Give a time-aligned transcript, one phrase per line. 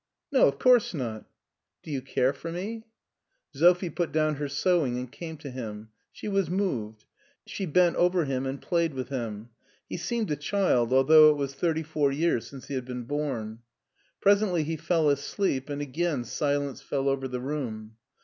[0.33, 1.25] "No, of course not.""
[1.83, 2.85] Do you care for me?"
[3.55, 5.89] Sophie put down her sewing and came to him.
[6.11, 7.05] She was moved.
[7.45, 9.49] She bent over him and played with him.
[9.87, 13.59] He seemed a child although it was thirty four years since he had been bom.
[14.19, 14.75] Presently he.
[14.75, 17.97] fell asleep and again silence fell over the room.